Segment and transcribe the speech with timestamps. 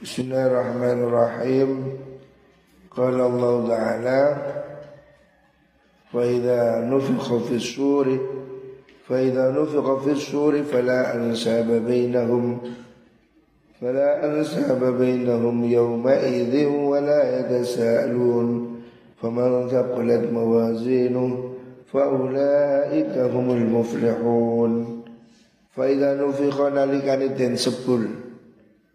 [0.00, 1.92] Bismillahirrahmanirrahim.
[2.88, 4.22] Qala Allah Ta'ala
[6.08, 8.16] Wa idza nufikha fi suri
[9.04, 12.64] fa idza nufikha fi suri fala ansaba bainahum
[13.76, 18.80] fala ansaba bainahum yawma idhim Wala la yatasaalun
[19.20, 21.52] faman thaqulat mawazinuhu
[21.92, 24.72] فأولئك muflihun المفلحون
[25.76, 28.06] فإذا نفخ نالكان den sepul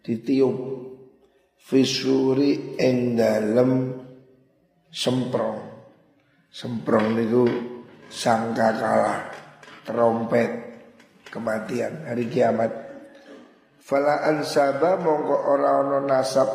[0.02, 0.75] ditiup
[1.66, 3.90] fisuri ing dalem
[4.94, 5.60] semprong.
[6.54, 7.44] Semprong niku
[8.08, 9.22] sangka kalah,
[9.82, 10.50] trompet
[11.28, 12.72] kematian hari kiamat.
[13.82, 16.50] Fala ansaba mongko ora ono nasab.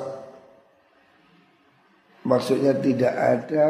[2.25, 3.67] Maksudnya tidak ada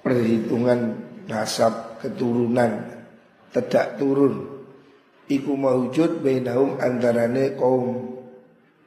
[0.00, 0.80] perhitungan
[1.26, 2.92] nasab keturunan
[3.52, 4.64] tidak turun
[5.28, 8.16] iku maujud bainahum antarane kaum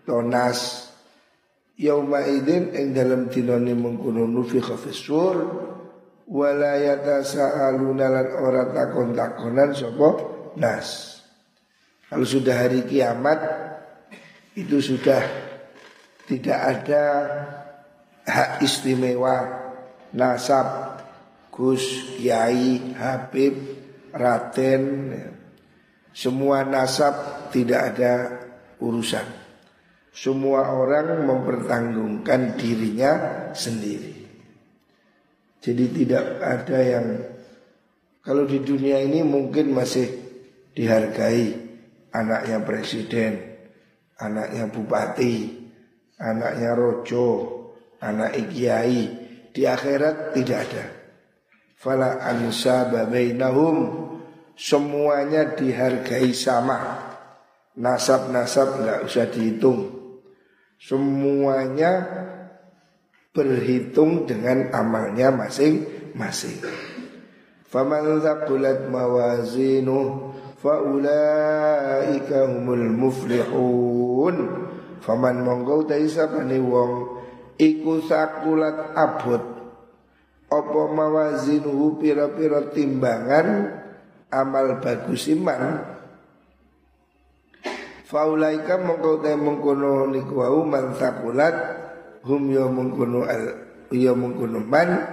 [0.09, 0.89] tonas
[1.75, 5.35] yauma idin ing dalam dinane mengkono nufikha fisur
[6.25, 10.09] wala yatasaaluna lan ora takon-takonan sapa
[10.57, 11.19] nas.
[12.07, 13.39] Kalau sudah hari kiamat
[14.55, 15.21] itu sudah
[16.25, 17.03] tidak ada
[18.23, 19.67] hak istimewa
[20.15, 20.97] nasab
[21.55, 23.55] Gus, Kiai, Habib,
[24.11, 25.15] Raden
[26.11, 28.13] Semua nasab tidak ada
[28.79, 29.44] urusan
[30.15, 33.11] semua orang mempertanggungkan dirinya
[33.51, 34.15] sendiri.
[35.59, 37.07] Jadi tidak ada yang
[38.23, 40.07] kalau di dunia ini mungkin masih
[40.71, 41.51] dihargai
[42.15, 43.59] anaknya presiden,
[44.15, 45.35] anaknya bupati,
[46.15, 47.27] anaknya rojo,
[47.99, 49.27] anak kiai.
[49.51, 50.85] Di akhirat tidak ada.
[51.75, 53.77] Fala ansa babainahum
[54.55, 57.03] semuanya dihargai sama.
[57.75, 60.04] Nasab-nasab nggak usah dihitung
[60.85, 62.05] Semuanya
[63.33, 66.61] berhitung dengan amalnya masing-masing.
[67.65, 70.29] Faman thaqulat mawazinu
[70.61, 74.37] faulaika humul muflihun.
[75.01, 77.17] Faman monggo ta sapane wong
[77.57, 79.41] iku sakulat abot
[80.45, 83.73] apa mawazinuhu pira-pira timbangan
[84.29, 85.94] amal bagus iman
[88.15, 91.51] Faulaika mongko te mengkono niku man sakulat
[92.23, 93.43] hum ya mengkono al
[93.91, 95.03] ya mengkono man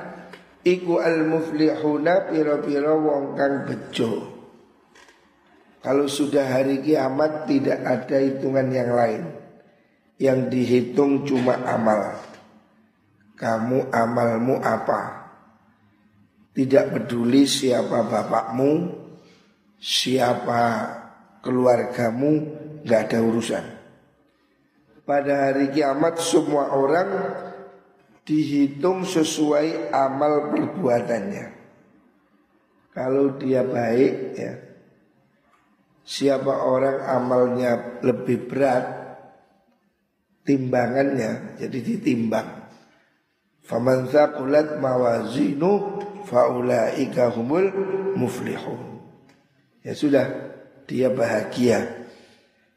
[0.63, 4.31] iku al muflihuna pira-pira wong kang bejo.
[5.83, 9.23] Kalau sudah hari kiamat tidak ada hitungan yang lain.
[10.23, 12.23] Yang dihitung cuma amal.
[13.35, 15.27] Kamu amalmu apa?
[16.55, 18.95] Tidak peduli siapa bapakmu,
[19.83, 20.63] siapa
[21.43, 23.65] keluargamu, nggak ada urusan.
[25.03, 27.11] Pada hari kiamat semua orang
[28.23, 31.47] dihitung sesuai amal perbuatannya.
[32.93, 34.53] Kalau dia baik ya,
[36.05, 38.85] siapa orang amalnya lebih berat,
[40.47, 42.63] timbangannya jadi ditimbang.
[43.63, 47.71] Faman thaqulat mawazinu faulaika humul
[48.19, 49.01] muflihun.
[49.83, 50.27] Ya sudah,
[50.87, 52.02] dia bahagia.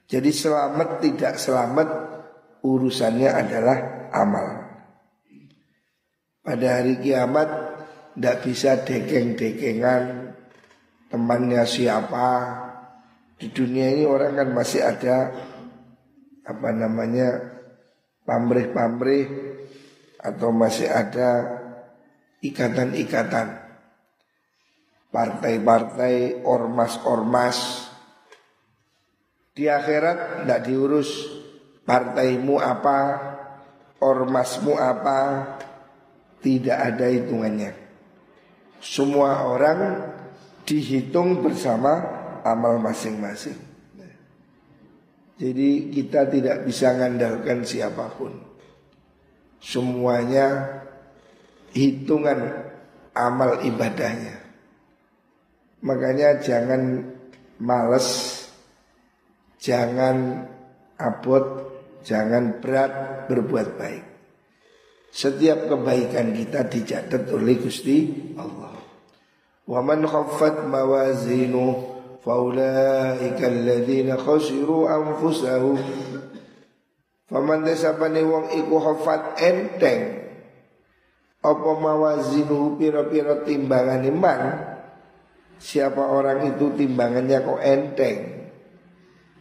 [0.05, 1.89] Jadi selamat tidak selamat
[2.61, 3.77] urusannya adalah
[4.13, 4.47] amal.
[6.45, 7.49] Pada hari kiamat
[8.13, 10.33] tidak bisa dekeng-dekengan
[11.09, 12.29] temannya siapa.
[13.35, 15.33] Di dunia ini orang kan masih ada
[16.45, 17.57] apa namanya
[18.29, 19.25] pamrih-pamrih
[20.21, 21.29] atau masih ada
[22.45, 23.57] ikatan-ikatan
[25.09, 27.89] partai-partai ormas-ormas
[29.55, 31.31] di akhirat tidak diurus
[31.87, 32.99] partaimu apa,
[34.03, 35.19] ormasmu apa,
[36.43, 37.71] tidak ada hitungannya.
[38.83, 40.11] Semua orang
[40.67, 42.03] dihitung bersama
[42.43, 43.57] amal masing-masing.
[45.35, 48.31] Jadi kita tidak bisa mengandalkan siapa pun.
[49.59, 50.79] Semuanya
[51.75, 52.71] hitungan
[53.11, 54.35] amal ibadahnya.
[55.83, 57.03] Makanya jangan
[57.59, 58.44] males
[59.59, 60.45] Jangan
[60.99, 61.45] abot,
[62.03, 64.05] jangan berat berbuat baik.
[65.15, 68.75] Setiap kebaikan kita dicatat oleh Gusti Allah.
[69.65, 75.79] Wa man khaffat mawazinu faulaika alladziina khasiru anfusahum.
[77.25, 80.25] Faman desapane wong iku khaffat enteng
[81.45, 84.41] apa mawazinu pira-pira timbangan iman
[85.55, 88.17] Siapa orang itu timbangannya kok enteng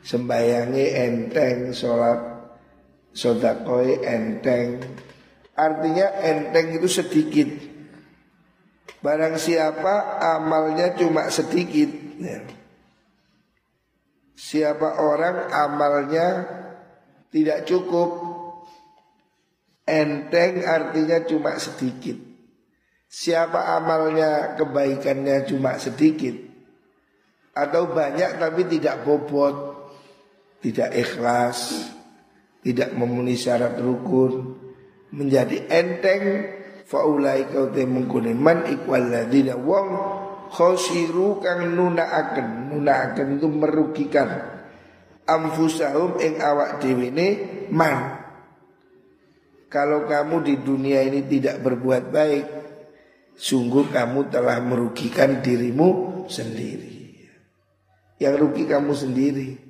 [0.05, 2.21] sembayangi enteng, sholat
[3.15, 4.83] Sodakoi enteng.
[5.55, 7.47] Artinya enteng itu sedikit.
[9.01, 12.43] Barang siapa amalnya cuma sedikit ya.
[14.35, 16.27] Siapa orang amalnya
[17.31, 18.35] tidak cukup
[19.85, 22.17] Enteng artinya cuma sedikit.
[23.05, 26.33] Siapa amalnya kebaikannya cuma sedikit.
[27.53, 29.74] Atau banyak tapi tidak bobot
[30.65, 31.59] Tidak ikhlas
[32.65, 34.57] Tidak memenuhi syarat rukun
[35.13, 36.25] Menjadi enteng
[36.85, 39.89] Faulai kau temungkuni man ikwal ladina wong
[40.53, 44.29] khosiru kang nuna akan Nuna akan itu merugikan
[45.25, 47.29] Amfusahum ing awak ini
[47.73, 48.21] man.
[49.73, 52.47] Kalau kamu di dunia ini tidak berbuat baik
[53.33, 57.17] Sungguh kamu telah merugikan dirimu sendiri.
[58.21, 59.64] Yang rugi kamu sendiri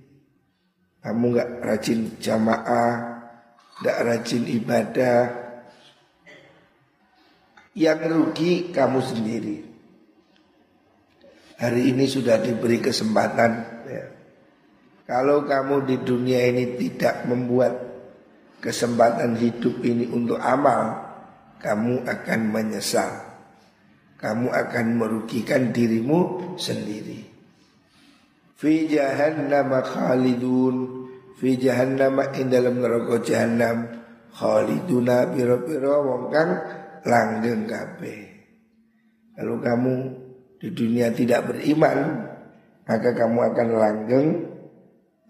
[1.05, 3.21] Kamu gak rajin jamaah
[3.85, 5.29] Gak rajin ibadah
[7.77, 9.57] Yang rugi kamu sendiri
[11.61, 13.53] Hari ini sudah diberi kesempatan
[13.87, 14.05] ya.
[15.05, 17.77] Kalau kamu di dunia ini tidak membuat
[18.59, 20.99] kesempatan hidup ini untuk amal
[21.61, 23.35] Kamu akan menyesal
[24.25, 27.24] kamu akan merugikan dirimu sendiri.
[28.65, 30.77] Fi jahannam khalidun
[31.37, 33.93] fi jahannam ing dalam neraka jahannam
[34.33, 36.65] khaliduna pira-pira wong kang
[37.05, 38.25] langgeng kabeh.
[39.37, 39.95] Kalau kamu
[40.65, 42.25] di dunia tidak beriman,
[42.89, 44.29] maka kamu akan langgeng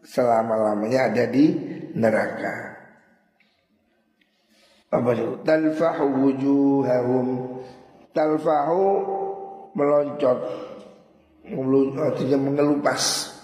[0.06, 1.58] selama-lamanya ada di
[1.98, 2.56] neraka.
[4.94, 5.42] Apa itu?
[5.42, 7.26] Talfahu wujuhahum
[8.14, 8.82] talfahu
[9.74, 10.38] meloncot
[11.44, 13.34] artinya mengelupas.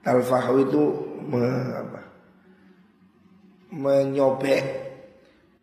[0.00, 0.82] Talfahu itu
[1.28, 1.44] me,
[1.76, 2.00] apa,
[3.76, 4.64] menyobek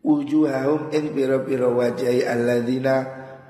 [0.06, 2.95] wujuhahum ing pira-pira wajahi alladzina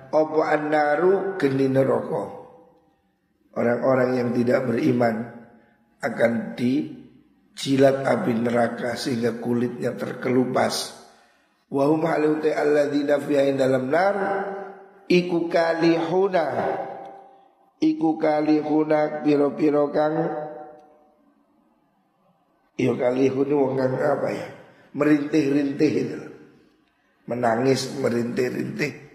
[0.07, 2.39] apa annaru geni neraka.
[3.57, 5.15] Orang-orang yang tidak beriman
[5.99, 10.95] akan dijilat api neraka sehingga kulitnya terkelupas.
[11.67, 14.15] Wahum halute alladzina fiha dalam nar
[15.11, 16.47] iku kalihuna
[17.83, 20.15] iku kalihuna piro-piro kang
[22.77, 24.47] Iyo kalihuna wong kang apa ya
[24.93, 26.19] merintih-rintih itu
[27.27, 29.09] menangis merintih-rintih.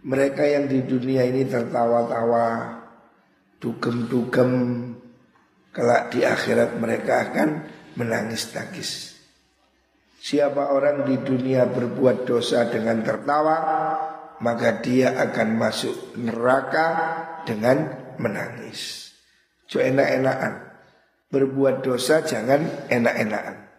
[0.00, 2.80] Mereka yang di dunia ini tertawa-tawa
[3.60, 4.50] dugem-dugem
[5.70, 7.48] kelak di akhirat mereka akan
[8.00, 9.20] menangis-tangis
[10.20, 13.56] Siapa orang di dunia berbuat dosa dengan tertawa
[14.40, 16.88] maka dia akan masuk neraka
[17.46, 17.90] dengan
[18.20, 19.12] menangis.
[19.70, 20.68] Jo enak-enakan.
[21.30, 23.70] Berbuat dosa jangan enak-enakan.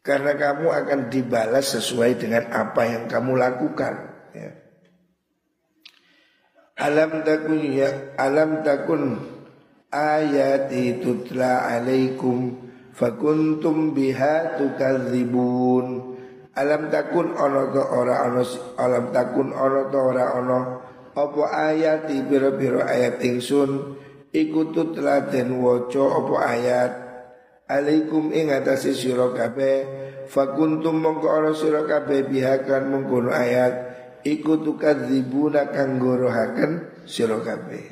[0.00, 3.94] Karena kamu akan dibalas sesuai dengan apa yang kamu lakukan.
[4.32, 4.50] Ya.
[6.80, 9.20] Alam takun ya alam takun
[9.92, 12.56] ayati tutla alaikum
[12.96, 16.16] fakuntum biha tukadzibun
[16.50, 18.42] Alam takun ono to ora ono
[18.74, 20.58] alam takun ono to ora ono
[21.14, 23.98] apa ayat biro-biro ayat ingsun?
[24.30, 26.92] Iku tutladen waca apa ayat?
[27.66, 29.78] Alaikum ing atase sira kabeh.
[30.30, 33.90] Fakuntum mongko ana sira bihakan mengkono ayat.
[34.22, 37.84] Iku tukadzibuna kang gorohaken sira kabeh.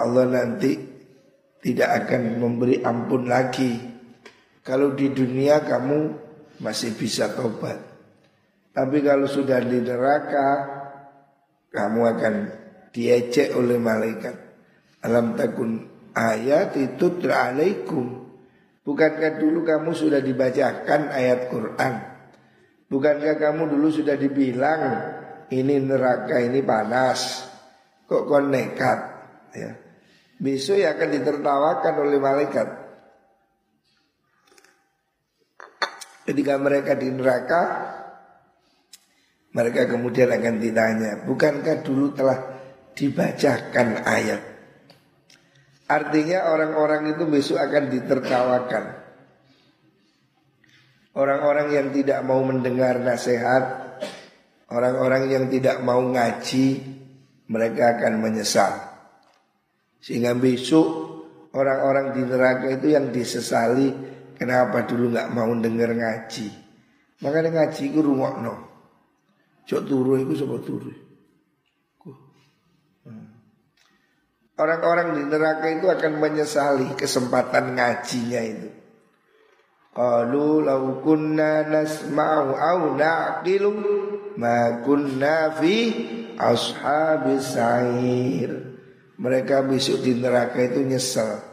[0.00, 0.76] Allah nanti
[1.60, 3.76] tidak akan memberi ampun lagi.
[4.60, 5.98] Kalau di dunia kamu
[6.60, 7.80] masih bisa tobat.
[8.72, 10.79] Tapi kalau sudah di neraka,
[11.70, 12.34] kamu akan
[12.90, 14.34] diejek oleh malaikat.
[15.06, 18.28] Alam takun ayat itu teralaikum.
[18.82, 21.94] Bukankah dulu kamu sudah dibacakan ayat Quran?
[22.90, 24.82] Bukankah kamu dulu sudah dibilang
[25.54, 27.46] ini neraka ini panas?
[28.10, 28.98] Kok kau nekat?
[29.54, 29.78] Ya.
[30.42, 32.68] Besok ya akan ditertawakan oleh malaikat.
[36.26, 37.62] Ketika mereka di neraka
[39.50, 42.38] Mereka kemudian akan ditanya Bukankah dulu telah
[42.94, 44.42] dibacakan ayat?
[45.90, 48.84] Artinya orang-orang itu besok akan ditertawakan.
[51.18, 53.90] Orang-orang yang tidak mau mendengar nasihat
[54.70, 56.66] Orang-orang yang tidak mau ngaji
[57.50, 58.70] Mereka akan menyesal.
[59.98, 60.86] Sehingga besok
[61.50, 63.90] orang-orang di neraka itu yang disesali
[64.38, 66.48] Kenapa dulu nggak mau denger ngaji?
[67.20, 68.40] Makanya ngaji itu rumah
[69.70, 70.90] Cok turu itu sebut turu.
[74.58, 78.68] Orang-orang di neraka itu akan menyesali kesempatan ngajinya itu.
[79.94, 83.70] Qalu law kunna nasma'u aw na'qilu
[84.42, 85.76] ma kunna fi
[86.34, 88.50] ashabis sa'ir.
[89.22, 91.46] Mereka besok di neraka itu nyesel.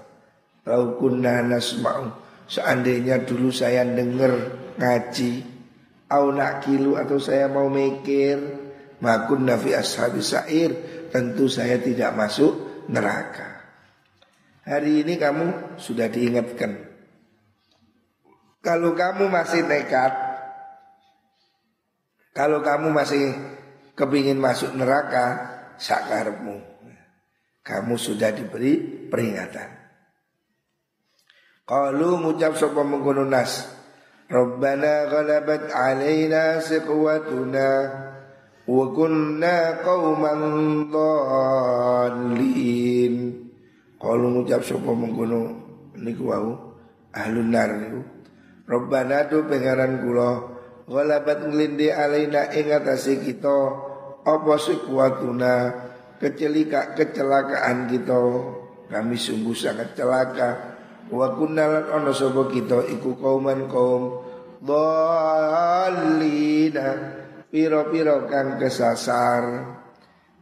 [0.65, 2.11] Lau kunna nasma'u.
[2.49, 4.33] Seandainya dulu saya dengar
[4.79, 5.56] ngaji,
[6.07, 8.39] au nakilu atau saya mau mikir,
[9.03, 10.71] makun nafi ashabis sa'ir,
[11.11, 13.63] tentu saya tidak masuk neraka.
[14.67, 16.87] Hari ini kamu sudah diingatkan.
[18.59, 20.11] Kalau kamu masih nekat,
[22.35, 23.31] kalau kamu masih
[23.95, 26.77] kepingin masuk neraka, sakarmu
[27.67, 28.79] kamu sudah diberi
[29.11, 29.75] peringatan.
[31.67, 33.76] Qalu ngucap sapa mengkono nas.
[34.27, 37.67] Ghalabat alaina siqwatuna
[38.67, 40.41] wa kunna qauman
[40.91, 42.35] dhallin.
[43.95, 45.55] Qalu ngucap sapa mengkono
[45.95, 46.75] niku wau
[47.15, 47.71] ahlun nar.
[48.67, 50.43] Rabbana tu pengaran kula
[50.91, 53.57] ghalabat nglindi alaina ing atase kita
[54.27, 55.71] apa siqwatuna
[56.19, 58.19] kecelika kecelakaan kita
[58.91, 60.76] kami sungguh sangat celaka
[61.11, 64.23] wa kunnalan ono sapa kita iku kauman kaum
[64.63, 66.07] dhalina
[67.47, 69.75] piro-piro kang kesasar.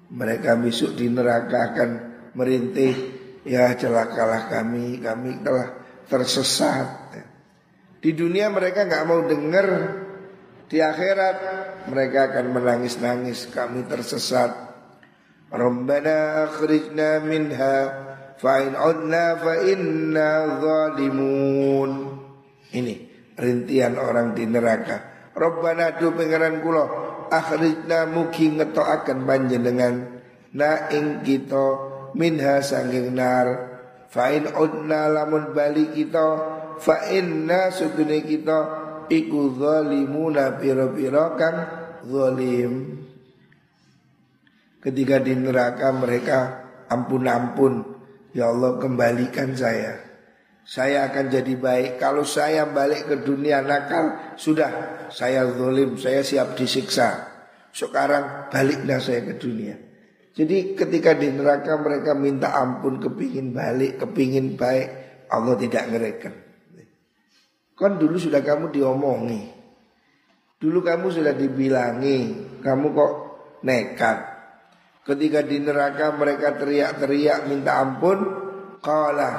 [0.05, 1.89] Mereka besok di neraka akan
[2.37, 2.93] merintih
[3.41, 7.17] ya celakalah kami kami telah tersesat.
[8.01, 9.67] Di dunia mereka nggak mau dengar
[10.69, 11.37] di akhirat
[11.89, 14.53] mereka akan menangis-nangis kami tersesat.
[15.49, 17.75] Rabbana akhrijna minha
[18.39, 21.91] fa'in udna fa'inna zalimun.
[22.75, 22.95] Ini
[23.35, 25.29] rintian orang di neraka.
[25.35, 26.83] Rabbana tu pengeran kula
[27.27, 30.23] akhrijna mugi ngetokaken panjenengan
[30.55, 31.65] na ing kita
[32.15, 33.75] minha sanging nar
[34.07, 38.59] fa'in udna lamun bali kita fa'inna sudune kita
[39.11, 41.57] iku zalimuna pira-pira kang
[42.07, 43.03] zalim.
[44.79, 46.37] Ketika di neraka mereka
[46.87, 47.94] ampun-ampun
[48.35, 49.95] Ya Allah kembalikan saya.
[50.67, 52.03] Saya akan jadi baik.
[52.03, 55.07] Kalau saya balik ke dunia nakal Sudah.
[55.07, 57.31] Saya zolim Saya siap disiksa.
[57.71, 59.79] Sekarang baliklah saya ke dunia.
[60.35, 64.87] Jadi ketika di neraka mereka minta ampun Kepingin balik, kepingin baik
[65.31, 66.33] Allah tidak ngereken.
[67.79, 69.47] Kan dulu sudah kamu diomongi.
[70.55, 72.19] Dulu kamu sudah dibilangi
[72.63, 73.11] Kamu kok
[73.67, 74.34] nekat
[75.05, 78.25] Ketika di neraka mereka teriak-teriak minta ampun,
[78.81, 79.29] qala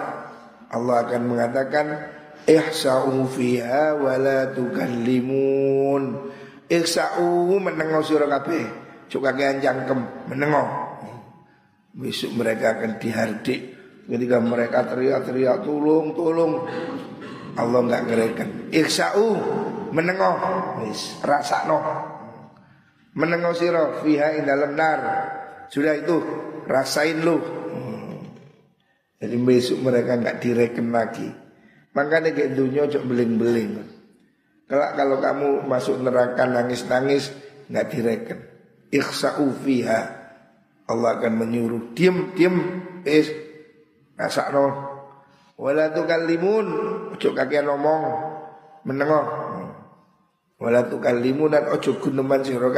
[0.71, 1.87] Allah akan mengatakan
[2.47, 6.31] ihsa'u fiha wa la tukallimun.
[6.71, 8.63] Ihsa'u menengok sira kabeh.
[9.11, 10.71] Cuk kakean jangkem menengok.
[11.99, 13.61] Besok mereka akan dihardik
[14.07, 16.53] ketika mereka teriak-teriak tolong tolong
[17.59, 18.49] Allah enggak ngereken.
[18.71, 19.27] Ihsa'u
[19.91, 20.37] menengok
[20.87, 21.83] wis rasakno.
[23.19, 25.01] Menengok sira fiha ing dalam nar
[25.71, 26.17] sudah itu
[26.67, 27.39] rasain lu.
[27.39, 28.27] Hmm.
[29.23, 31.29] Jadi besok mereka nggak direken lagi.
[31.97, 33.81] Makanya kayak dunia cok beling-beling.
[34.67, 37.33] Kalau kalau kamu masuk neraka nangis-nangis
[37.71, 38.39] nggak direken.
[38.93, 40.03] Ikhsa'u fiha.
[40.87, 43.31] Allah akan menyuruh diam diam es
[44.55, 44.67] no.
[45.57, 46.67] Wala tukallimun
[47.17, 48.03] ojo kakian ngomong
[48.85, 49.27] menengok.
[50.61, 52.69] Wala tukallimun dan ojo guneman sira.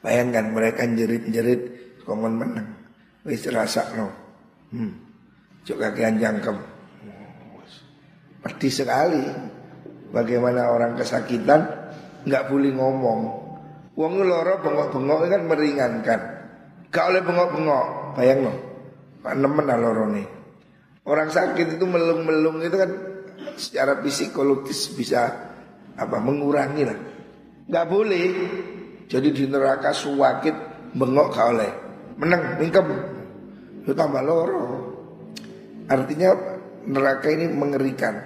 [0.00, 1.60] Bayangkan mereka jerit-jerit
[2.08, 2.68] kongon menang.
[3.24, 4.08] Wis rasa no.
[4.72, 4.96] Hmm.
[5.64, 6.56] Cuk kakian jangkem.
[8.40, 9.20] Pedih sekali.
[10.10, 11.68] Bagaimana orang kesakitan
[12.24, 13.20] nggak boleh ngomong.
[13.94, 16.20] Wong loro bengok-bengok kan meringankan.
[16.88, 18.16] Gak oleh bengok-bengok.
[18.16, 18.52] Bayang no.
[19.20, 20.26] Pak nemen loro nih.
[21.04, 22.90] Orang sakit itu melung-melung itu kan
[23.60, 25.52] secara psikologis bisa
[25.94, 26.98] apa mengurangi lah.
[27.68, 28.24] Gak boleh
[29.10, 30.54] jadi di neraka suwakit
[30.94, 31.70] bengok kau oleh.
[32.14, 32.86] Menang, mingkem.
[33.82, 34.86] Itu tambah loro.
[35.90, 36.30] Artinya
[36.86, 38.22] neraka ini mengerikan.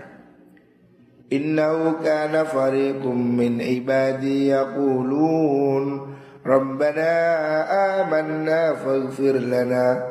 [1.32, 6.12] Innahu kana fariqum min ibadi yaqulun
[6.44, 7.16] Rabbana
[8.04, 10.04] amanna faghfir lana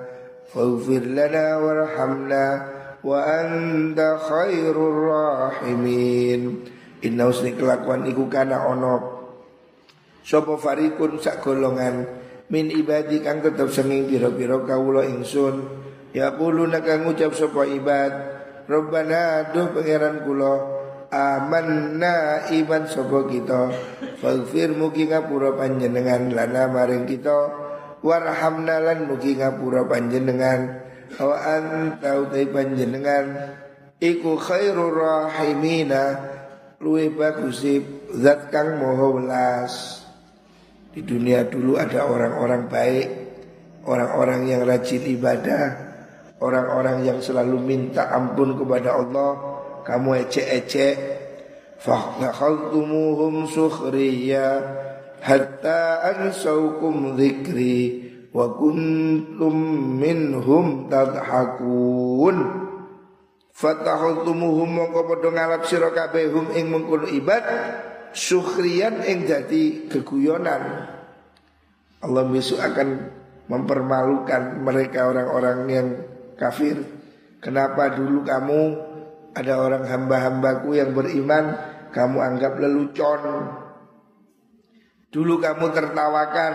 [0.49, 2.45] faghfir lana warhamna
[3.05, 6.65] wa anta khairur rahimin
[7.05, 8.73] Inna usni kelakuan iku kana
[10.23, 12.07] Sopo farikun sak golongan
[12.47, 15.83] min ibadi kang tetep senging piro-piro kawula ingsun.
[16.15, 18.11] Ya kulo kang ngucap sopo ibad
[18.63, 20.53] Rabbana duh pangeran kula
[21.11, 23.75] amanna iman sopo kita.
[24.23, 27.39] Faghfir mugi ngapura panjenengan lana maring kita.
[27.99, 30.87] Warhamna lan mugi ngapura panjenengan.
[31.19, 33.59] Wa anta utai panjenengan
[33.99, 36.31] iku khairur rahimina.
[36.79, 37.63] Luwe bagus
[38.15, 40.02] zat kang moho welas
[40.93, 43.07] di dunia dulu ada orang-orang baik
[43.89, 45.93] orang-orang yang rajin ibadah
[46.43, 49.31] orang-orang yang selalu minta ampun kepada Allah.
[49.87, 50.95] Kamu ecek-ecek
[51.79, 54.47] fakhaltumuhum sukhriya
[55.23, 57.79] hatta ansaukum dzikri
[58.35, 59.55] wa kuntum
[59.99, 62.67] minhum tadhakun.
[63.53, 67.43] Fatahultumuhum mongko padha ngalap sira kabeh hum ing mengkono ibad
[68.13, 70.87] syukrian ing dadi keguyonan.
[72.03, 73.11] Allah besok akan
[73.49, 75.87] mempermalukan mereka orang-orang yang
[76.39, 76.79] kafir.
[77.43, 78.61] Kenapa dulu kamu
[79.35, 81.57] ada orang hamba-hambaku yang beriman
[81.91, 83.21] kamu anggap lelucon.
[85.13, 86.53] Dulu kamu tertawakan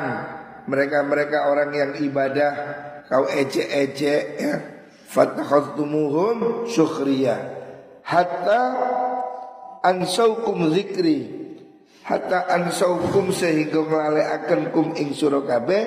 [0.67, 2.53] mereka-mereka orang yang ibadah
[3.09, 4.55] kau ejek-ejek ya
[5.09, 7.41] fatakhadtumuhum sukhriya
[8.05, 8.63] hatta
[9.81, 11.38] ansaukum zikri
[12.09, 13.85] hatta ansaukum sehingga
[14.41, 15.85] akan kum ing sura kabeh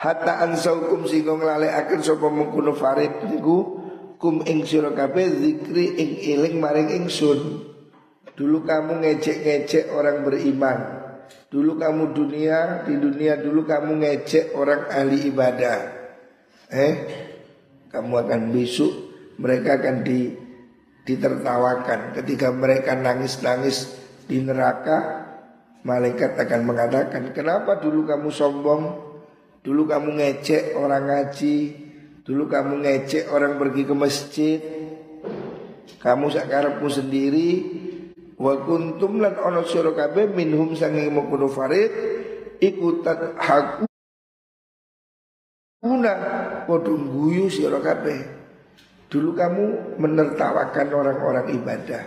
[0.00, 3.82] hatta ansaukum sehingga akan sapa mengkono farid niku
[4.22, 7.68] kum ing sira kabeh zikri ing eling maring ingsun.
[8.32, 10.78] Dulu kamu ngecek-ngecek orang beriman.
[11.50, 15.78] Dulu kamu dunia di dunia dulu kamu ngecek orang ahli ibadah.
[16.72, 16.94] Eh
[17.92, 18.92] kamu akan besok
[19.36, 20.32] mereka akan di
[21.02, 22.14] ditertawakan.
[22.16, 23.90] Ketika mereka nangis-nangis
[24.26, 25.26] di neraka
[25.82, 28.82] malaikat akan mengatakan kenapa dulu kamu sombong?
[29.62, 31.58] Dulu kamu ngecek orang ngaji?
[32.22, 34.58] Dulu kamu ngecek orang pergi ke masjid?
[36.02, 37.50] Kamu sakarepmu sendiri?
[38.42, 41.94] Wa kuntum lan ono sira kabeh minhum sanging mukunu farid
[42.58, 43.86] ikutat haku
[45.82, 46.14] Una
[46.66, 47.78] podo guyu sira.
[49.12, 49.64] Dulu kamu
[50.00, 52.04] menertawakan orang-orang ibadah.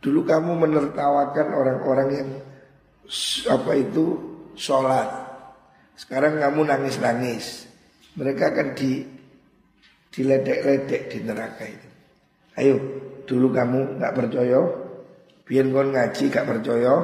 [0.00, 2.28] Dulu kamu menertawakan orang-orang yang
[3.52, 4.16] apa itu
[4.56, 5.08] sholat.
[6.00, 7.68] Sekarang kamu nangis-nangis.
[8.16, 9.04] Mereka akan di
[10.16, 11.88] diledek-ledek di neraka itu.
[12.56, 12.76] Ayo,
[13.28, 14.60] dulu kamu nggak percaya,
[15.44, 16.94] biar kon ngaji gak percaya,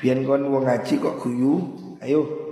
[0.00, 1.54] biar kon wong ngaji kok guyu.
[2.02, 2.42] Ayo,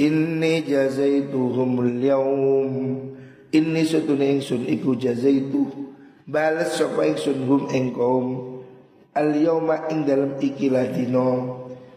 [0.00, 3.09] Inni jazaituhum yaum
[3.50, 5.66] Inni sutune ingsun iku jazaitu.
[6.22, 8.26] Balas sapa ingsun hum ing kaum.
[9.10, 11.28] Al yauma ing dalam ikilah dino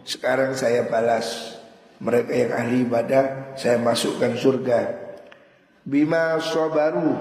[0.02, 1.54] Sekarang saya balas.
[2.02, 4.80] Mereka yang ahli ibadah Saya masukkan surga.
[5.86, 7.14] Bima sobaru.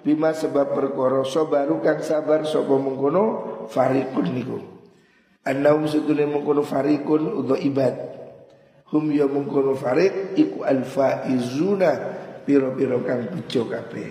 [0.00, 3.22] Bima sebab perkara sobaru kang sabar Sopo mengkono
[3.68, 4.58] farikun niku.
[5.44, 8.14] Anaum sutune mengkono farikun Untuk ibad.
[8.94, 14.10] Hum ya mungkono farid iku alfaizuna piro-piro kang bejo kabeh.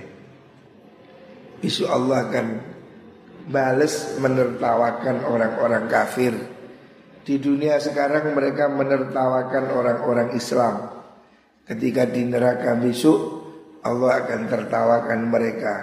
[1.64, 2.48] Isu Allah akan
[3.48, 6.34] bales menertawakan orang-orang kafir.
[7.24, 10.92] Di dunia sekarang mereka menertawakan orang-orang Islam.
[11.64, 13.44] Ketika di neraka besok
[13.88, 15.76] Allah akan tertawakan mereka.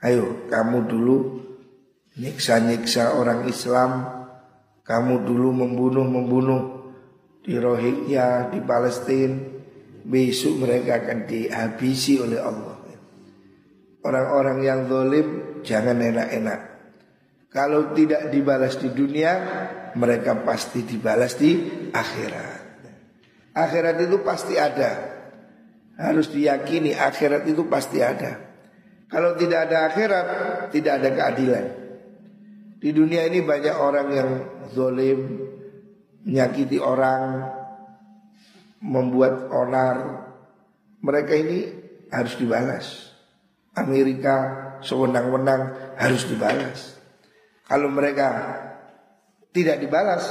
[0.00, 1.16] Ayo kamu dulu
[2.16, 4.08] nyiksa-nyiksa orang Islam.
[4.82, 6.62] Kamu dulu membunuh-membunuh
[7.42, 9.61] di Rohingya, di Palestina,
[10.02, 12.78] besok mereka akan dihabisi oleh Allah.
[14.02, 15.28] Orang-orang yang zalim
[15.62, 16.60] jangan enak-enak.
[17.52, 19.32] Kalau tidak dibalas di dunia,
[19.94, 21.54] mereka pasti dibalas di
[21.92, 22.60] akhirat.
[23.52, 24.90] Akhirat itu pasti ada.
[26.00, 28.40] Harus diyakini akhirat itu pasti ada.
[29.06, 30.26] Kalau tidak ada akhirat,
[30.72, 31.66] tidak ada keadilan.
[32.80, 34.30] Di dunia ini banyak orang yang
[34.72, 35.20] zolim,
[36.24, 37.44] menyakiti orang,
[38.82, 39.96] membuat onar.
[41.02, 41.58] Mereka ini
[42.10, 42.86] harus dibalas.
[43.72, 44.36] Amerika
[44.84, 46.98] sewenang-wenang harus dibalas.
[47.64, 48.28] Kalau mereka
[49.54, 50.28] tidak dibalas,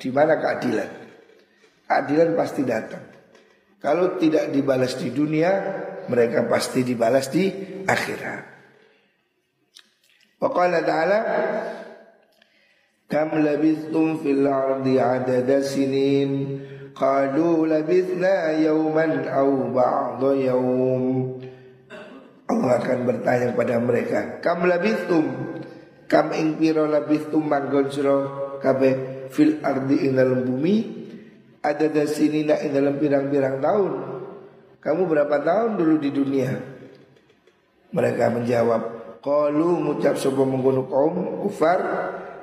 [0.00, 0.90] di mana keadilan?
[1.84, 3.04] Keadilan pasti datang.
[3.82, 5.52] Kalau tidak dibalas di dunia,
[6.06, 7.50] mereka pasti dibalas di
[7.84, 8.42] akhirat.
[10.38, 11.18] Waqala ta'ala
[13.12, 21.04] Kam labithtum fil ardi adada sinin Qalu labithna yawman aw ba'da yawm
[22.52, 25.24] Allah akan bertanya kepada mereka Kam labithtum
[26.04, 28.18] Kam ing piro labithtum manggon siro
[28.60, 31.00] Kabe fil ardi ing dalam bumi?
[31.64, 33.92] Adada sinina ing dalam pirang-pirang tahun?
[34.84, 36.52] Kamu berapa tahun dulu di dunia?
[37.88, 38.82] Mereka menjawab
[39.24, 41.80] Qalu ngucap sebuah menggunung kaum kufar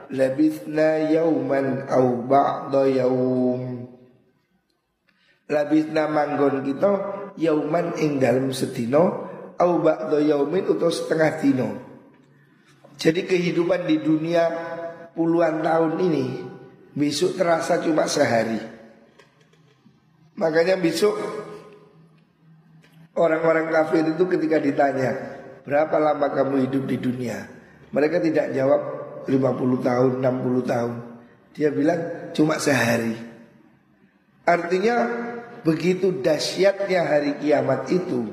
[0.10, 3.86] labithna yauman au ba'da yaum
[5.50, 6.92] labithna manggon kita
[7.36, 9.02] yauman ing dalem sedina
[9.58, 11.70] au ba'da yaumin utawa setengah dina
[13.00, 14.44] Jadi kehidupan di dunia
[15.16, 16.26] puluhan tahun ini
[16.92, 18.60] besok terasa cuma sehari.
[20.36, 21.16] Makanya besok
[23.16, 25.12] orang-orang kafir itu ketika ditanya
[25.64, 27.48] berapa lama kamu hidup di dunia,
[27.96, 28.82] mereka tidak jawab
[29.32, 30.94] 50 tahun, 60 tahun.
[31.56, 32.00] Dia bilang
[32.36, 33.16] cuma sehari.
[34.44, 34.96] Artinya
[35.63, 38.28] begitu dahsyatnya hari kiamat itu,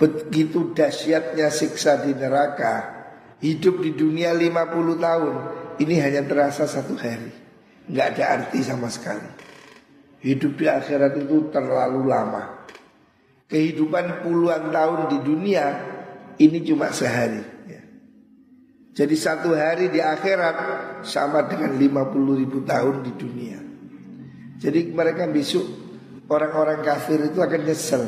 [0.00, 3.00] begitu dahsyatnya siksa di neraka,
[3.40, 5.34] Hidup di dunia 50 tahun
[5.80, 7.32] Ini hanya terasa satu hari.
[7.88, 9.24] Nggak ada arti sama sekali.
[10.20, 12.68] Hidup di akhirat itu terlalu lama.
[13.48, 15.64] Kehidupan puluhan tahun di dunia
[16.36, 17.82] Ini cuma sehari ya.
[18.92, 20.56] Jadi satu hari di akhirat
[21.00, 23.58] Sama dengan 50 ribu tahun di dunia.
[24.60, 25.89] Jadi mereka besok
[26.30, 28.06] Orang-orang kafir itu akan nyesel.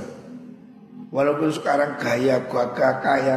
[1.10, 3.36] Walaupun sekarang gaya, gagah, kaya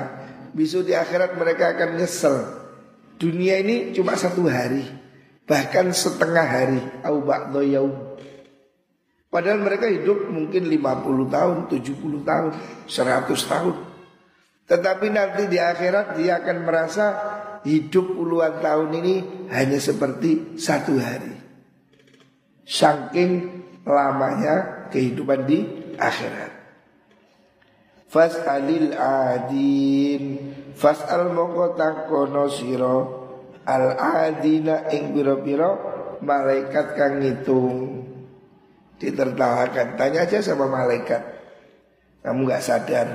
[0.56, 2.38] Besok di akhirat mereka akan nyesel.
[3.20, 4.86] Dunia ini cuma satu hari
[5.44, 6.80] Bahkan setengah hari.
[7.04, 7.20] Au
[9.28, 12.52] Padahal mereka hidup mungkin 50 tahun, 70 tahun,
[12.88, 13.76] 100 tahun.
[14.66, 17.06] Tetapi nanti di akhirat dia akan merasa
[17.66, 19.16] Hidup puluhan tahun ini
[19.50, 21.34] hanya seperti satu hari.
[22.62, 25.60] Saking lamanya kehidupan di
[25.98, 26.52] akhirat.
[28.06, 30.24] Fas'alil adin
[30.76, 32.98] Fas'al mongko takono siro
[33.66, 38.08] Al adina ing biro-biro Malaikat kang ngitung.
[38.96, 40.00] Ditertawakan.
[40.00, 41.22] Tanya aja sama malaikat.
[42.24, 43.10] Kamu gak sadar.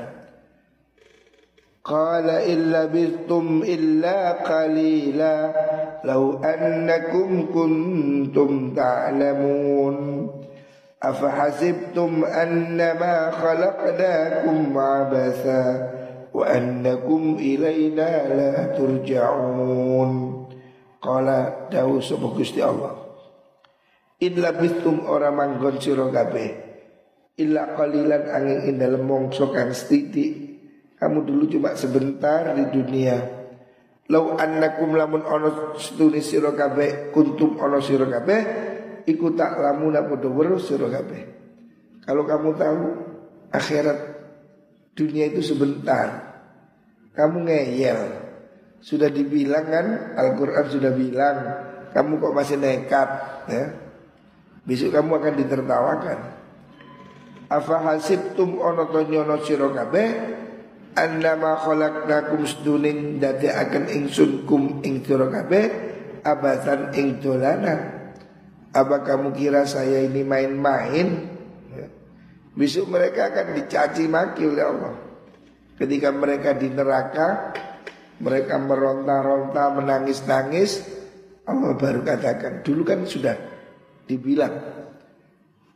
[1.81, 5.35] Qala illa bistum illa qalila
[6.05, 9.97] Lau annakum kuntum ta'lamun
[11.04, 15.92] أفحسبتم أنما خلقناكم عبثا
[16.34, 20.12] وأنكم إلينا لا ترجعون
[21.02, 21.28] قال
[21.70, 22.98] dawu sapa Gusti Allah
[24.18, 26.50] Illa bistum ora manggon sira kabeh
[27.36, 30.34] illa qalilan angin ing dalem mongso kang sithik
[30.96, 33.20] kamu dulu cuma sebentar di dunia
[34.06, 38.42] Lau annakum lamun ono stuni sira kabeh kuntum ono sira kabeh
[39.11, 40.87] iku tak lamuna podo weruh sira.
[42.07, 42.85] Kalau kamu tahu
[43.51, 43.99] akhirat
[44.95, 46.31] dunia itu sebentar.
[47.15, 48.01] Kamu ngeyel.
[48.81, 51.37] Sudah dibilang kan Al-Qur'an sudah bilang
[51.93, 53.09] kamu kok masih nekat
[53.51, 53.65] ya.
[54.65, 56.19] Besok kamu akan ditertawakan.
[57.51, 60.09] Afa hasibtum ono to nyono sira kabeh
[60.95, 65.27] annama khalaqnakum sedunin dadi akan ingsun kum ing sira
[66.23, 68.00] abatan ing dolanan
[68.71, 71.09] apa kamu kira saya ini main-main?
[71.75, 71.87] Ya.
[72.55, 74.95] Besok mereka akan dicaci maki oleh Allah.
[75.75, 77.57] Ketika mereka di neraka,
[78.21, 80.85] mereka meronta-ronta, menangis-nangis,
[81.49, 83.35] Allah baru katakan, dulu kan sudah
[84.05, 84.55] dibilang.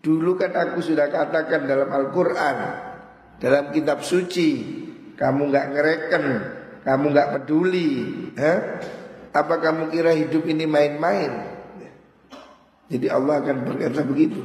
[0.04, 2.56] Dulu kan aku sudah katakan dalam Al-Quran,
[3.40, 4.50] dalam kitab suci,
[5.16, 6.24] kamu nggak ngereken,
[6.84, 7.90] kamu nggak peduli.
[8.36, 8.58] Eh?
[9.32, 11.53] Apa kamu kira hidup ini main-main?
[12.88, 14.40] Jadi Allah akan berkata begitu.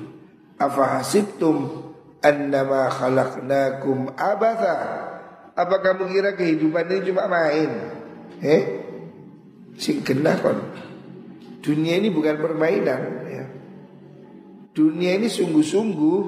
[0.59, 1.89] Afa hasibtum
[2.23, 4.75] annama khalaqnakum abatha.
[5.55, 7.71] Apa kamu kira kehidupan ini cuma main?
[8.39, 8.61] Eh?
[9.75, 10.55] Sing kena kon.
[11.59, 13.45] Dunia ini bukan permainan ya.
[14.71, 16.21] Dunia ini sungguh-sungguh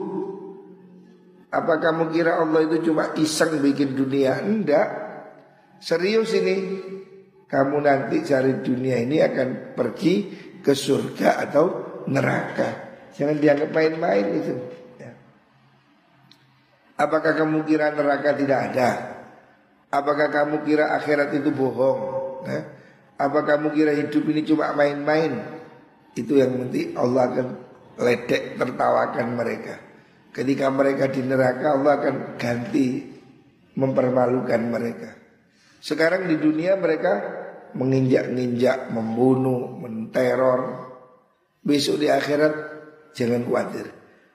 [1.51, 4.43] Apa kamu kira Allah itu cuma iseng bikin dunia?
[4.43, 4.87] Enggak
[5.79, 6.55] Serius ini
[7.47, 10.15] Kamu nanti cari dunia ini akan pergi
[10.59, 12.69] ke surga atau neraka.
[13.17, 14.55] Jangan dianggap main-main itu.
[14.97, 15.11] Ya.
[16.97, 18.89] Apakah kamu kira neraka tidak ada?
[19.91, 21.99] Apakah kamu kira akhirat itu bohong?
[22.47, 22.61] Ya.
[23.21, 25.43] Apa kamu kira hidup ini cuma main-main?
[26.17, 27.47] Itu yang penting Allah akan
[28.01, 29.75] ledek tertawakan mereka.
[30.31, 33.11] Ketika mereka di neraka Allah akan ganti
[33.75, 35.09] mempermalukan mereka.
[35.81, 37.41] Sekarang di dunia mereka
[37.75, 40.90] menginjak-injak, membunuh, menteror,
[41.61, 42.53] Besok di akhirat
[43.13, 43.85] jangan khawatir.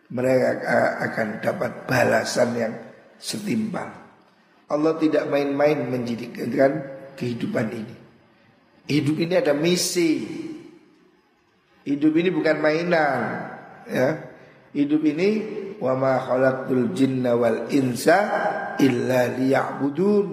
[0.06, 0.50] Mereka
[1.10, 2.74] akan dapat balasan yang
[3.18, 3.90] setimpal.
[4.70, 6.82] Allah tidak main-main menjadikan
[7.18, 7.96] kehidupan ini.
[8.86, 10.22] Hidup ini ada misi.
[11.86, 13.20] Hidup ini bukan mainan,
[13.86, 14.08] ya.
[14.74, 15.28] Hidup ini
[15.78, 18.18] wa ma khalaqtul jinna wal insa
[18.78, 20.26] illa liya'budun.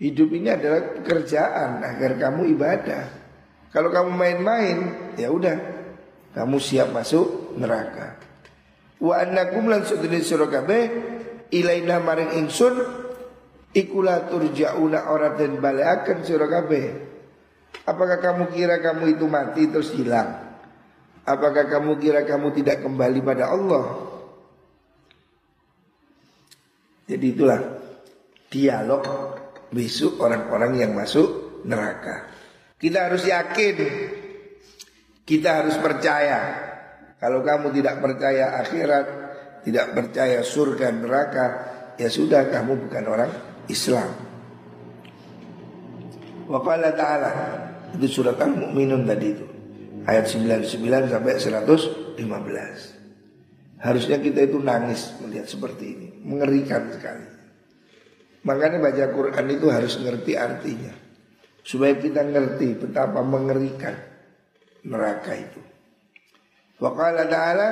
[0.00, 3.04] Hidup ini adalah pekerjaan agar kamu ibadah.
[3.72, 4.76] Kalau kamu main-main,
[5.20, 5.56] ya udah
[6.30, 8.20] kamu siap masuk neraka.
[9.00, 10.82] Wa annakum lan sudune sira kabeh
[11.50, 12.74] ilaina maring ingsun
[13.74, 16.86] ikulah turjauna ora den baleaken sira kabeh.
[17.88, 20.52] Apakah kamu kira kamu itu mati terus hilang?
[21.24, 23.84] Apakah kamu kira kamu tidak kembali pada Allah?
[27.10, 27.60] Jadi itulah
[28.46, 29.02] dialog
[29.70, 32.30] besok orang-orang yang masuk neraka.
[32.78, 33.76] Kita harus yakin,
[35.30, 36.58] kita harus percaya.
[37.22, 39.06] Kalau kamu tidak percaya akhirat,
[39.62, 41.46] tidak percaya surga neraka,
[41.94, 43.30] ya sudah kamu bukan orang
[43.70, 44.10] Islam.
[46.50, 47.30] Wa ta'ala
[47.94, 49.46] itu surat Al-Mu'minun tadi itu.
[50.02, 52.18] Ayat 99 sampai 115.
[53.78, 56.08] Harusnya kita itu nangis melihat seperti ini.
[56.26, 57.22] Mengerikan sekali.
[58.42, 60.90] Makanya baca Quran itu harus ngerti artinya.
[61.62, 64.09] Supaya kita ngerti betapa mengerikan
[64.86, 65.60] neraka itu.
[66.80, 67.68] Wa qala ta'ala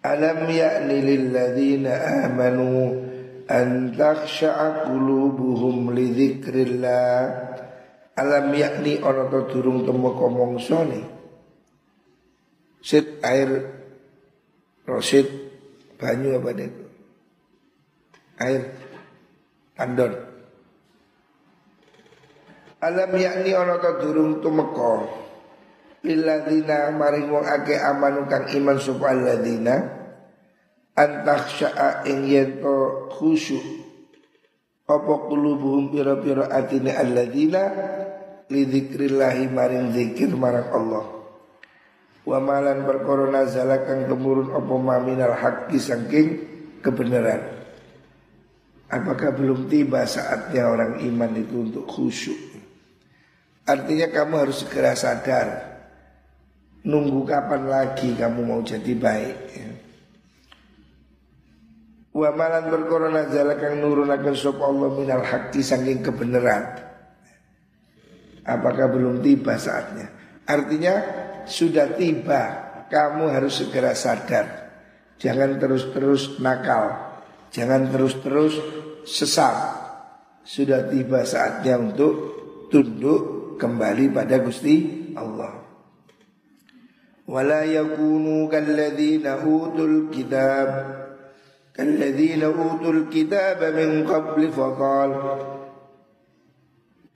[0.00, 3.04] Alam ya'ni lil ladzina amanu
[3.50, 7.50] an takhsha'a qulubuhum li dzikrillah
[8.16, 11.02] alam yakni ana to durung temeka mongsone
[12.84, 13.74] sit air
[14.86, 15.28] rosit
[15.96, 16.84] banyu apa itu
[18.40, 18.62] air
[19.76, 20.29] tandon
[22.80, 25.04] alam yakni ana to durung tumeka.
[26.00, 29.76] Lilladzina maring wong akeh amanu kang iman sapa alladzina.
[30.96, 33.62] Antakhsya'a ing yento khusyuk.
[34.88, 37.62] Apa qulubuhum pira-pira atine alladzina?
[38.48, 41.04] Li dzikrillahi maring zikir marang Allah.
[42.24, 46.28] Wa malan perkara nazala kang kemurun apa maminal haqqi saking
[46.80, 47.60] kebenaran.
[48.90, 52.49] Apakah belum tiba saatnya orang iman itu untuk khusyuk
[53.70, 55.70] Artinya kamu harus segera sadar
[56.80, 59.70] Nunggu kapan lagi kamu mau jadi baik ya.
[62.10, 66.80] Wa malan perkara nazala kang nurunaken sapa Allah minal haqqi saking kebenaran.
[68.48, 70.08] Apakah belum tiba saatnya?
[70.48, 70.94] Artinya
[71.44, 72.42] sudah tiba,
[72.88, 74.72] kamu harus segera sadar.
[75.20, 76.96] Jangan terus-terus nakal,
[77.52, 78.56] jangan terus-terus
[79.04, 79.76] sesat.
[80.42, 82.12] Sudah tiba saatnya untuk
[82.72, 85.63] tunduk kembali pada Gusti Allah.
[87.25, 90.95] Wala yakunu kalladzina utul kitab
[91.75, 95.11] كالذين أوتوا الكتاب من قبل فقال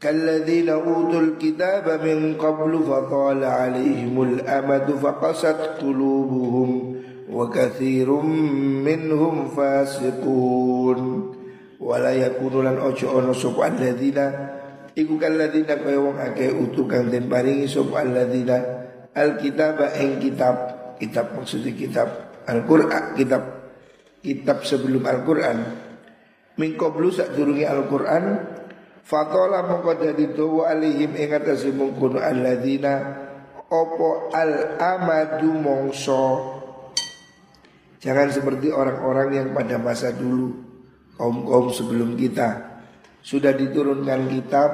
[0.01, 6.95] كالذين أوتوا الكتاب من قبل فطال عليهم الأمد فقست قلوبهم
[7.31, 8.11] وكثير
[8.85, 10.99] منهم فاسقون
[11.79, 14.31] ولا يكون لن أجو أنو سبع الذين
[14.94, 18.58] Iku kalladina kaya wong akeh utu kang den paringi sapa alladzina
[19.10, 20.56] alkitab ing kitab.
[20.94, 22.08] Kitab maksudnya kitab
[22.46, 23.42] Al-Qur'an kitab
[24.22, 25.58] kitab sebelum Al-Quran.
[26.54, 28.54] Mingkoblu sak durungi Al-Quran
[29.04, 31.68] Fatola mongko dadi dawa alihim ingat atase
[32.24, 32.94] alladzina
[33.68, 36.24] opo al-amadu mongso?
[38.00, 40.56] Jangan seperti orang-orang yang pada masa dulu
[41.20, 42.73] Kaum-kaum sebelum kita
[43.24, 44.70] Sudah diturunkan kitab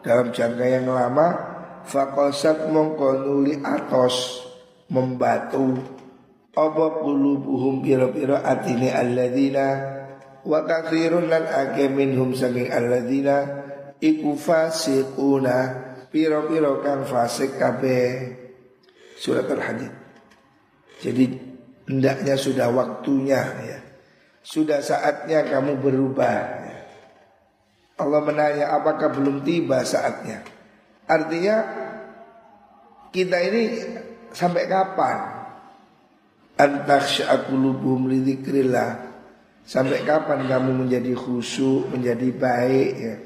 [0.00, 1.52] Dalam jangka yang lama
[1.84, 4.40] Fakosat mongko nuli atos
[4.88, 5.94] Membatu
[6.54, 9.68] apa qulubuhum pira-pira atine alladzina
[10.46, 13.42] wa katsirun lan ake minhum saking alladzina
[13.98, 15.82] iku fasiquna
[16.14, 18.38] pira-pira kang fasik kabeh
[19.18, 19.90] surat al-hadid
[21.02, 21.26] jadi
[21.90, 23.78] hendaknya sudah waktunya ya
[24.44, 26.63] sudah saatnya kamu berubah.
[27.94, 30.42] Allah menanya apakah belum tiba saatnya
[31.06, 31.56] artinya
[33.14, 33.62] kita ini
[34.34, 35.34] sampai kapan
[36.54, 39.10] Antaksya qulubuhum lidzikrillah.
[39.64, 43.16] Sampai kapan kamu menjadi khusyuk, menjadi baik ya?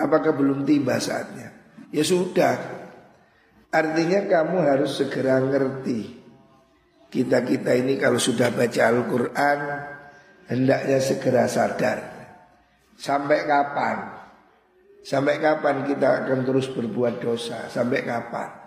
[0.00, 1.52] Apakah belum tiba saatnya?
[1.94, 2.56] Ya sudah.
[3.70, 6.18] Artinya kamu harus segera ngerti.
[7.12, 9.60] Kita-kita ini kalau sudah baca Al-Qur'an
[10.48, 12.11] hendaknya segera sadar.
[13.02, 14.22] Sampai kapan?
[15.02, 17.66] Sampai kapan kita akan terus berbuat dosa?
[17.66, 18.62] Sampai kapan?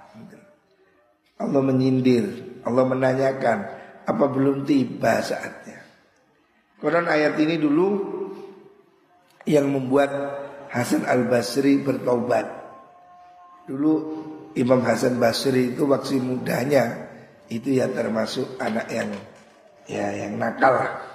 [1.39, 3.57] Allah menyindir Allah menanyakan
[4.03, 5.79] apa belum tiba saatnya.
[6.81, 7.87] Konon ayat ini dulu
[9.47, 10.11] yang membuat
[10.73, 12.43] Hasan Al Basri bertobat.
[13.69, 13.93] Dulu
[14.57, 17.07] Imam Hasan Basri itu waktu mudanya
[17.47, 19.09] itu ya termasuk anak yang
[19.85, 21.14] ya yang nakal lah.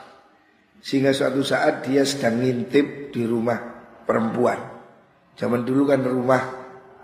[0.81, 3.61] Sehingga suatu saat dia sedang ngintip di rumah
[4.09, 4.59] perempuan.
[5.37, 6.43] Zaman dulu kan rumah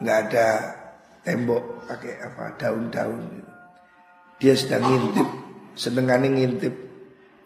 [0.00, 0.46] nggak ada
[1.24, 3.52] tembok pakai apa daun-daun gitu.
[4.36, 5.28] Dia sedang ngintip,
[5.76, 6.74] senengane ngintip.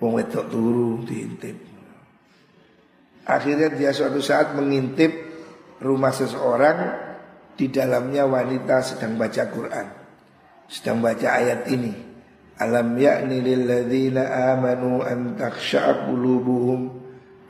[0.00, 1.54] Wong wedok turu diintip.
[3.28, 5.12] Akhirnya dia suatu saat mengintip
[5.78, 6.98] rumah seseorang
[7.54, 9.86] di dalamnya wanita sedang baca Quran,
[10.66, 12.09] sedang baca ayat ini.
[12.60, 16.80] Alam yakni lilladzina amanu an takhsha'a qulubuhum.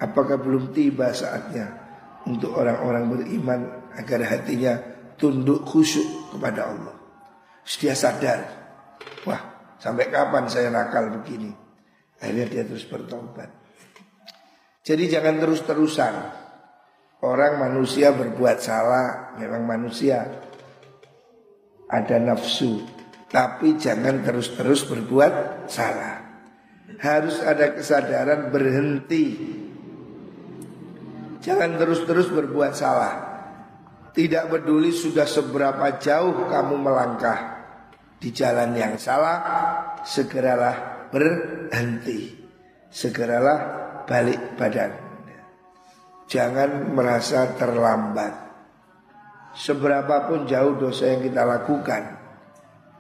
[0.01, 1.77] Apakah belum tiba saatnya
[2.25, 3.61] untuk orang-orang beriman
[3.99, 4.79] agar hatinya
[5.20, 6.96] tunduk khusyuk kepada Allah.
[7.66, 8.40] Dia sadar,
[9.29, 9.40] wah
[9.77, 11.53] sampai kapan saya nakal begini?
[12.20, 13.53] Akhirnya dia terus bertobat.
[14.81, 16.14] Jadi jangan terus-terusan.
[17.20, 20.25] Orang manusia berbuat salah, memang manusia
[21.85, 22.81] ada nafsu,
[23.31, 26.19] tapi jangan terus-terus berbuat salah.
[26.99, 29.27] Harus ada kesadaran berhenti.
[31.40, 33.14] Jangan terus-terus berbuat salah.
[34.11, 37.62] Tidak peduli sudah seberapa jauh kamu melangkah
[38.19, 39.38] di jalan yang salah,
[40.03, 42.37] segeralah berhenti.
[42.90, 43.59] Segeralah
[44.05, 44.90] balik badan.
[46.27, 48.35] Jangan merasa terlambat.
[49.55, 52.19] Seberapapun jauh dosa yang kita lakukan,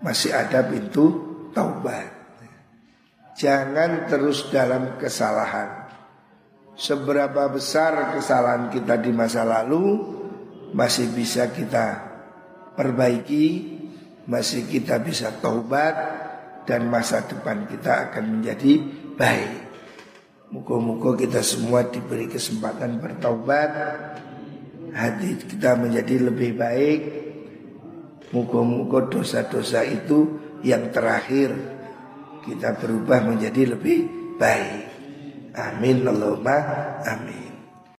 [0.00, 1.12] masih ada pintu
[1.52, 2.08] taubat.
[3.36, 5.88] Jangan terus dalam kesalahan.
[6.76, 10.00] Seberapa besar kesalahan kita di masa lalu,
[10.72, 12.00] masih bisa kita
[12.76, 13.78] perbaiki,
[14.24, 15.96] masih kita bisa taubat,
[16.64, 18.80] dan masa depan kita akan menjadi
[19.16, 19.52] baik.
[20.50, 23.70] Muka-muka kita semua diberi kesempatan bertaubat
[24.90, 27.00] Hati kita menjadi lebih baik
[28.30, 31.50] Muka-muka dosa-dosa itu yang terakhir
[32.40, 34.06] Kita berubah menjadi lebih
[34.40, 34.86] baik.
[35.52, 36.56] Amin Allahumma
[37.04, 37.49] amin